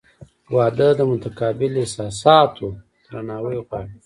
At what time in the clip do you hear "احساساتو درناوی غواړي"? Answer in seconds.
1.83-3.93